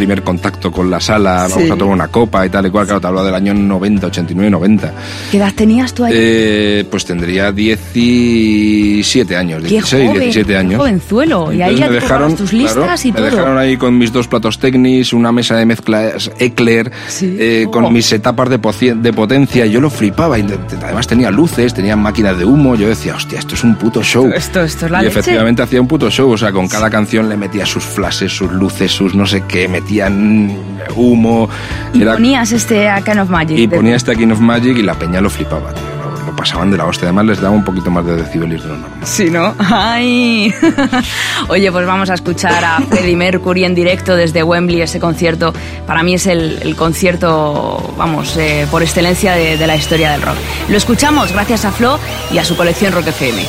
[0.01, 1.53] primer contacto con la sala, Sí.
[1.57, 2.86] vamos a tomar una copa y tal y cual.
[2.86, 4.94] Claro, te hablo del año 90, 89, 90.
[5.30, 6.12] ¿Qué edad tenías tú ahí?
[6.16, 10.78] Eh, pues tendría 17 años, qué 16, joven, 17 qué años.
[10.78, 11.53] jovenzuelo.
[11.53, 13.22] Y ahí ya me dejaron, tus listas claro, y todo.
[13.24, 17.36] Me dejaron ahí con mis dos platos técnicos, una mesa de mezclas Eclair, Sí.
[17.38, 17.70] eh, Oh.
[17.70, 18.59] con mis etapas de,
[18.94, 19.66] de potencia.
[19.66, 20.30] Yo lo flipaba.
[20.38, 22.74] y de- de- además tenía luces, tenía máquinas de humo.
[22.76, 24.30] Yo decía, hostia, esto es un puto show.
[24.34, 25.18] Esto, esto es la y leche.
[25.18, 26.30] efectivamente hacía un puto show.
[26.30, 29.66] O sea, con cada canción le metía sus flashes, sus luces, sus no sé qué,
[29.95, 30.57] metían
[30.97, 31.49] humo.
[31.93, 33.59] Y Era- ponías este A Kind of Magic.
[33.59, 35.91] y de- ponía este King of Magic y la peña lo flipaba, tío.
[36.36, 37.07] Pasaban de la hostia.
[37.09, 39.01] Además les daba un poquito más de decibeles de lo normal.
[39.03, 39.55] Sí, ¿no?
[39.59, 40.55] ¡Ay!
[41.49, 45.53] Oye, pues vamos a escuchar a Freddie Mercury en directo desde Wembley, ese concierto.
[45.86, 50.22] Para mí es el, el concierto, vamos, eh, por excelencia de, de la historia del
[50.22, 50.36] rock.
[50.70, 51.99] Lo escuchamos gracias a Flo
[52.32, 53.43] y a su colección Rock FM.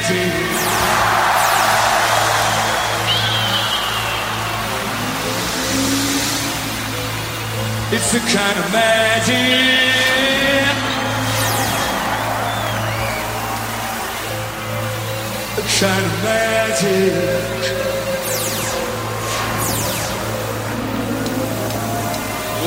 [0.00, 1.17] It's
[8.00, 9.34] It's a kind of magic.
[15.58, 17.12] A kind of magic.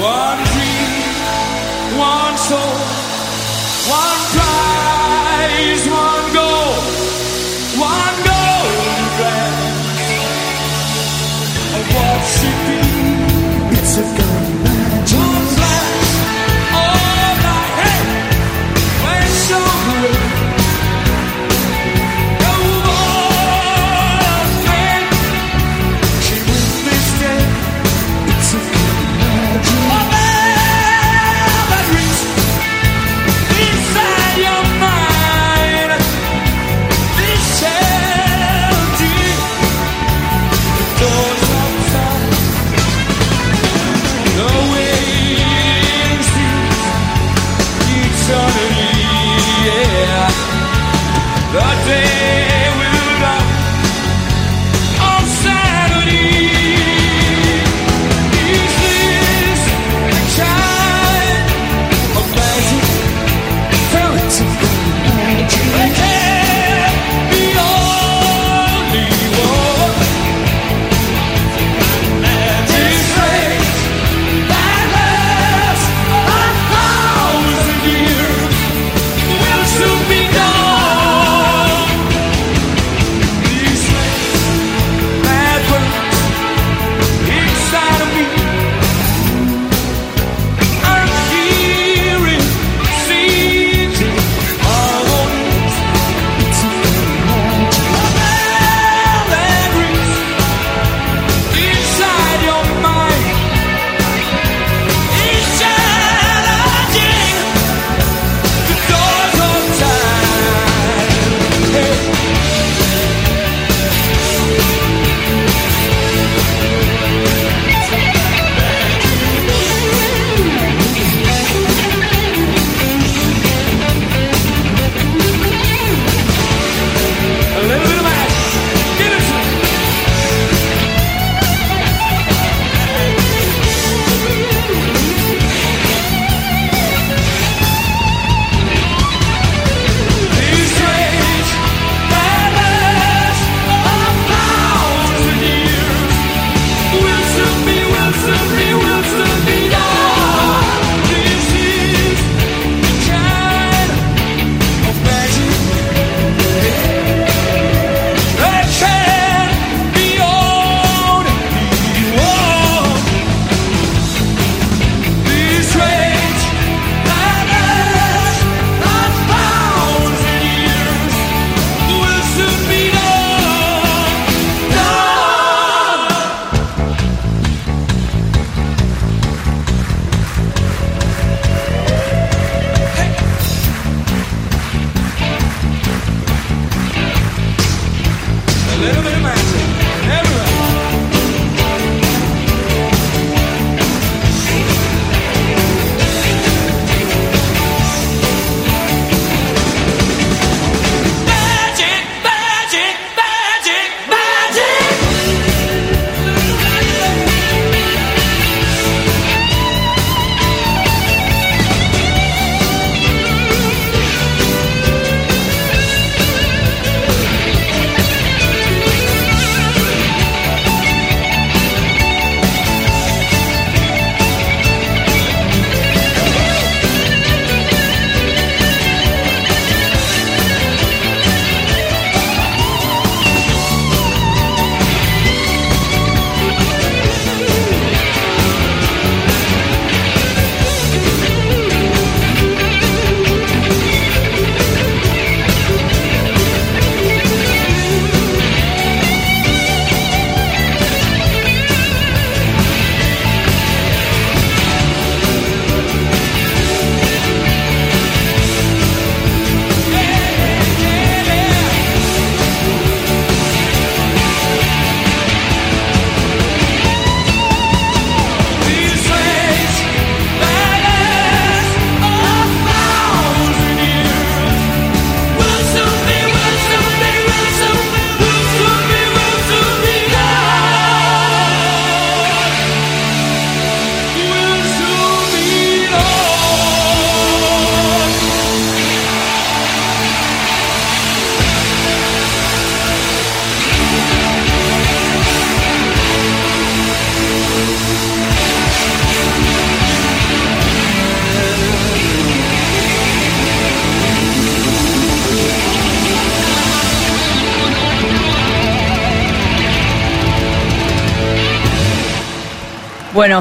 [0.03, 1.15] One dream,
[1.97, 2.75] one soul.
[3.87, 6.75] One prize, one goal,
[7.79, 10.11] one golden glance
[11.77, 12.79] of what should be.
[13.79, 14.30] It's a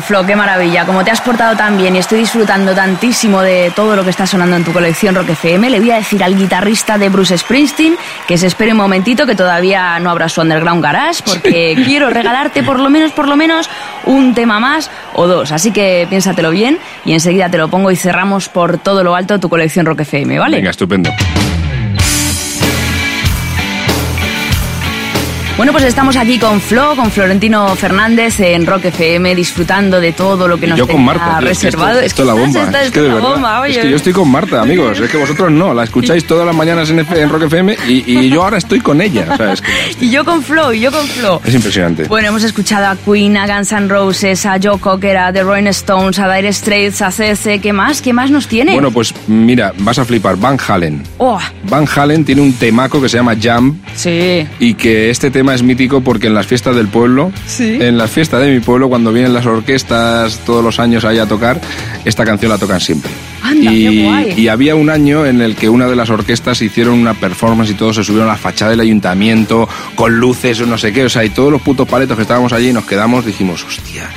[0.01, 0.87] Bueno, Flo, qué maravilla.
[0.87, 4.27] Como te has portado tan bien y estoy disfrutando tantísimo de todo lo que está
[4.27, 7.97] sonando en tu colección Rock FM, le voy a decir al guitarrista de Bruce Springsteen
[8.27, 12.63] que se espere un momentito que todavía no habrá su Underground Garage porque quiero regalarte
[12.63, 13.69] por lo menos, por lo menos
[14.07, 15.53] un tema más o dos.
[15.53, 19.39] Así que piénsatelo bien y enseguida te lo pongo y cerramos por todo lo alto
[19.39, 20.57] tu colección Rock FM, ¿vale?
[20.57, 21.11] Venga, estupendo.
[25.61, 30.49] Bueno, pues estamos aquí con Flo, con Florentino Fernández en Rock FM, disfrutando de todo
[30.49, 32.01] lo que Y nos yo con tenía Marta, tío, es que reservado.
[32.01, 32.63] esto, es la bomba.
[32.81, 33.29] Es que de es la verdad.
[33.31, 33.83] bomba, es oye.
[33.83, 34.99] que yo estoy con Marta, amigos.
[34.99, 35.75] Es que vosotros no.
[35.75, 38.81] La escucháis todas las mañanas en, F- en Rock FM y, y yo ahora estoy
[38.81, 39.27] con ella.
[39.35, 41.43] O sea, es, que Y yo con Flo, y yo con Flo.
[41.45, 42.05] es impresionante.
[42.05, 45.67] Bueno, hemos escuchado a Queen, a Guns N' Roses, a Joe Cocker, a The Rolling
[45.69, 47.59] Stones, a Dire Straits, a CC.
[47.61, 48.01] ¿Qué más?
[48.01, 48.73] ¿Qué más nos tiene?
[48.73, 50.37] Bueno, pues mira, vas a flipar.
[50.37, 51.03] Van Halen.
[51.19, 54.47] Oh, Van Halen tiene un temaco que se llama Jump sí.
[54.59, 57.79] y que este tema es mítico porque en las fiestas del pueblo, Sí.
[57.81, 61.27] en las fiestas de mi pueblo, cuando vienen las orquestas todos los años ahí a
[61.27, 61.61] tocar,
[62.05, 63.11] esta canción la tocan siempre.
[63.43, 64.35] Anda, y, qué guay.
[64.37, 67.75] y había un año en el que una de las orquestas hicieron una performance y
[67.75, 71.09] todos se subieron a la fachada del ayuntamiento con luces o no sé qué, o
[71.09, 74.09] sea, y todos los putos paletos que estábamos allí y nos quedamos, dijimos, hostia,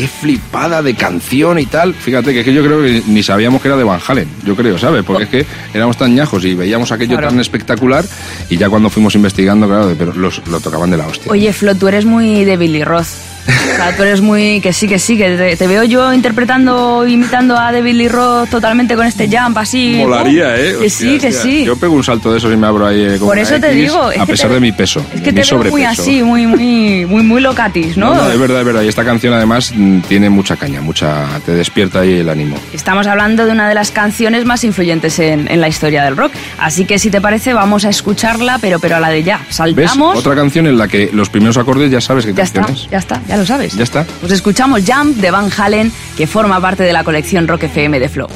[0.00, 1.92] qué flipada de canción y tal.
[1.92, 4.56] Fíjate que, es que yo creo que ni sabíamos que era de Van Halen, yo
[4.56, 5.04] creo, ¿sabes?
[5.04, 7.28] Porque es que éramos tan ñajos y veíamos aquello Claro.
[7.28, 8.02] tan espectacular
[8.48, 11.30] y ya cuando fuimos investigando, claro, pero los, lo tocaban de la hostia.
[11.30, 13.08] Oye, Flo, tú eres muy de Billy Roth.
[13.50, 14.60] O sea, tú eres muy...
[14.60, 18.48] Que sí, que sí, que te, te veo yo interpretando, imitando a The Billy Roth
[18.50, 19.94] totalmente con este jump así.
[19.98, 20.56] Molaría.
[20.56, 20.76] ¿eh?
[20.80, 21.64] Que sí, que sí.
[21.64, 23.68] Yo pego un salto de esos y me abro ahí eh, como Por eso te
[23.72, 24.10] X, digo.
[24.10, 25.00] es a que pesar te- de mi peso.
[25.14, 26.02] Es que mi te veo muy sobrepeso.
[26.02, 28.14] así, muy, muy, muy, muy locatis, ¿no?
[28.14, 28.82] No, no, es verdad, es verdad.
[28.82, 31.26] Y esta canción además mm, tiene mucha caña, mucha.
[31.46, 32.56] Te despierta ahí el ánimo.
[32.72, 36.32] Estamos hablando de una de las canciones más influyentes en, en la historia del rock.
[36.58, 39.38] Así que si te parece, vamos a escucharla, pero, pero a la de ya.
[39.38, 39.56] ¿Ves?
[39.56, 40.18] Saltamos.
[40.18, 42.88] Otra canción en la que los primeros acordes ya sabes qué Ya está, es.
[42.90, 43.74] ya está, ya lo sabes.
[43.74, 44.06] Ya está.
[44.20, 48.08] Pues escuchamos Jump de Van Halen, que forma parte de la colección Rock FM de
[48.08, 48.28] Flow.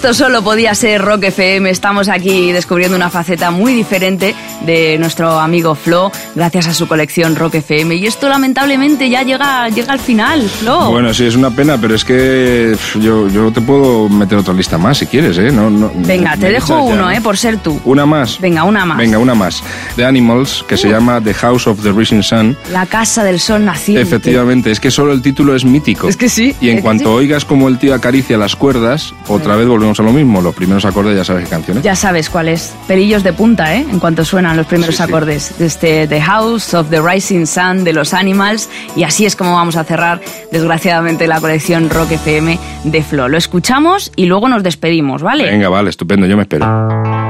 [0.00, 1.68] Esto solo podía ser Rock FM.
[1.68, 4.34] Estamos aquí descubriendo una faceta muy diferente
[4.64, 7.96] de nuestro amigo Flo, gracias a su colección Rock FM.
[7.96, 10.90] Y esto lamentablemente ya llega, llega al final, Flo.
[10.90, 14.78] Bueno, sí, es una pena, pero es que yo, yo te puedo meter otra lista
[14.78, 15.52] más si quieres, ¿eh?
[15.52, 17.10] No, no, Venga, te dejo ya, uno, ¿no?
[17.10, 17.20] ¿eh?
[17.20, 17.78] Por ser tú.
[17.84, 18.40] Una más.
[18.40, 18.96] Venga, una más.
[18.96, 19.62] Venga, una más.
[19.96, 22.56] The Animals, que se llama The House of the Rising Sun.
[22.72, 24.00] La casa del sol naciente.
[24.00, 26.08] Efectivamente, es que solo el título es mítico.
[26.08, 27.10] Es que sí, Y en cuanto sí.
[27.10, 30.40] oigas como el tío acaricia las cuerdas, otra vez volvemos a lo mismo.
[30.40, 31.82] Los primeros acordes ya sabes qué canciones.
[31.82, 32.72] Ya sabes cuál es.
[32.86, 33.84] Pelillos de punta, ¿eh?
[33.90, 35.08] En cuanto suenan los primeros Sí, sí.
[35.08, 35.54] acordes.
[35.58, 38.68] Desde The House of the Rising Sun de los Animals.
[38.94, 40.20] Y así es como vamos a cerrar,
[40.52, 43.28] desgraciadamente, la colección Rock FM de Flo.
[43.28, 45.44] Lo escuchamos y luego nos despedimos, ¿vale?
[45.50, 47.29] Venga, vale, estupendo, yo me espero.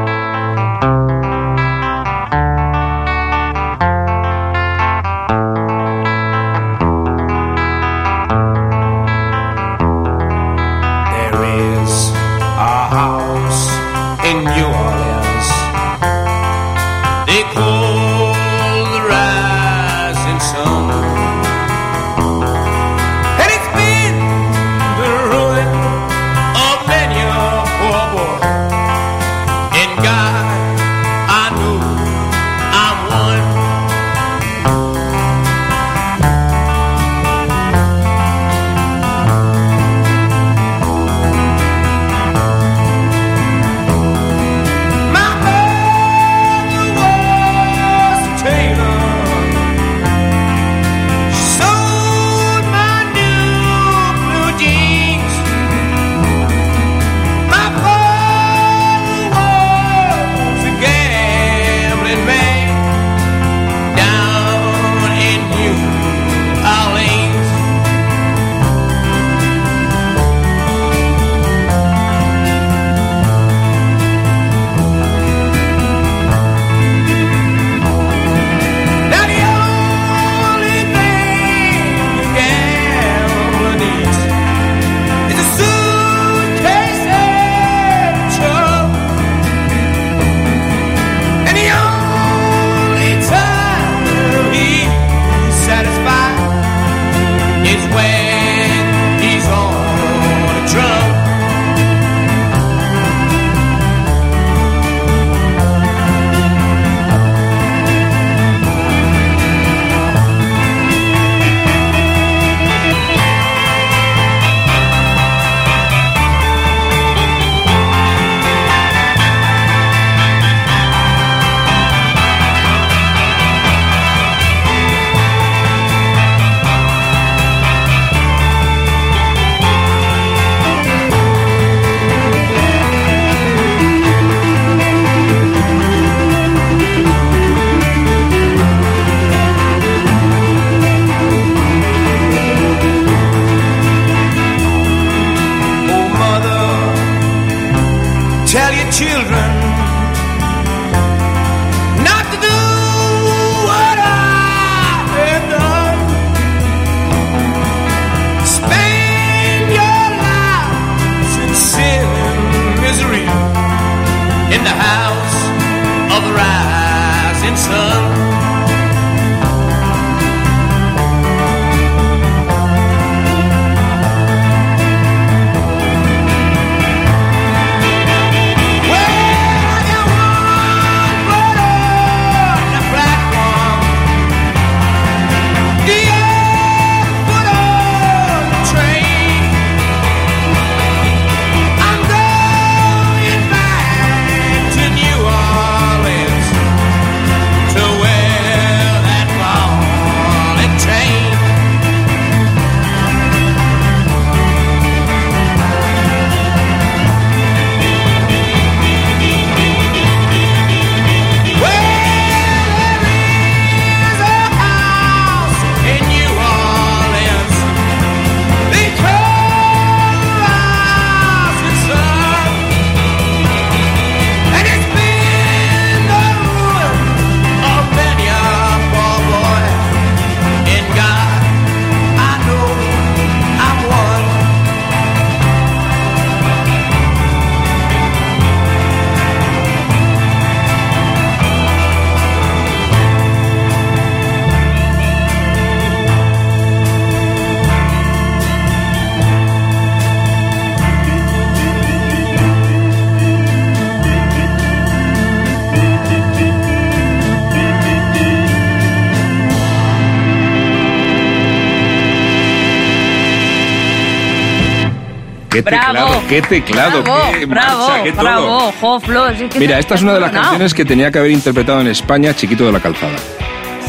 [266.30, 268.22] Qué teclado, bravo, qué bravo, marcha, qué todo.
[268.22, 271.10] bravo, jo, Flo, si es que Mira, esta es una de las canciones que tenía
[271.10, 273.16] que haber interpretado en España Chiquito de la Calzada.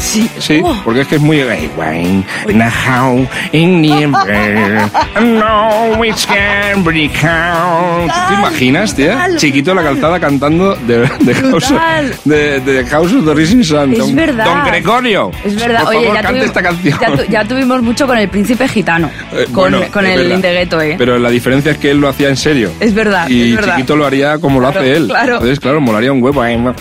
[0.02, 1.42] Sí, Sí, Oh, porque es que es muy...
[2.52, 4.90] Now in Niember,
[5.20, 8.10] no it's can break out.
[8.28, 9.28] ¿Te imaginas, tía?
[9.36, 11.72] Chiquito la calzada cantando de, de House,
[12.24, 13.92] de, de House of the Rising Sun.
[13.92, 14.44] Es Don, verdad.
[14.44, 15.30] Don Gregorio.
[15.44, 16.98] Es verdad, Por oye, favor, ya, cante tuvimos, esta canción.
[17.00, 20.34] ya, tu- ya tuvimos mucho con el príncipe gitano, Eh, con, bueno, con el verdad.
[20.36, 20.94] Indegueto, ¿eh?
[20.98, 22.70] Pero la diferencia es que él lo hacía en serio.
[22.80, 23.76] Es verdad, Y es verdad.
[23.76, 25.06] Chiquito lo haría como lo Claro, hace él.
[25.06, 25.32] claro.
[25.34, 26.44] Entonces, claro, molaría un huevo.
[26.44, 26.74] Entonces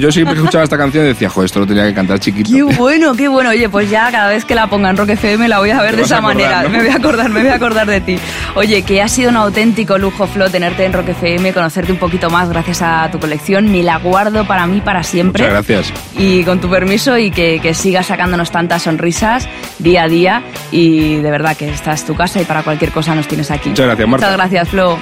[0.00, 2.50] yo siempre escuchaba esta canción y decía, joder, esto lo tenía que cantar Chiquito.
[2.50, 3.50] Qué bueno, qué bueno.
[3.50, 5.96] Oye, pues ya cada vez que la ponga en Rock FM la voy a ver
[5.96, 6.62] de esa acordar, manera.
[6.62, 6.68] ¿no?
[6.70, 8.18] Me voy a acordar, me voy a acordar de ti.
[8.54, 12.30] Oye, que ha sido un auténtico lujo, Flo, tenerte en Rock FM, conocerte un poquito
[12.30, 13.70] más gracias a tu colección.
[13.70, 15.44] Me la guardo para mí para siempre.
[15.44, 15.92] Muchas gracias.
[16.16, 19.48] Y con tu permiso y que, que sigas sacándonos tantas sonrisas
[19.78, 20.42] día a día.
[20.70, 23.70] Y de verdad que esta es tu casa y para cualquier cosa nos tienes aquí.
[23.70, 24.26] Muchas gracias, Marta.
[24.26, 24.98] Muchas gracias, Flo.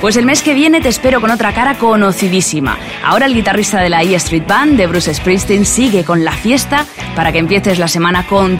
[0.00, 2.78] Pues el mes que viene te espero con otra cara conocidísima.
[3.04, 6.86] Ahora el guitarrista de la E Street Band de Bruce Springsteen sigue con la fiesta
[7.14, 8.56] para que empieces la semana con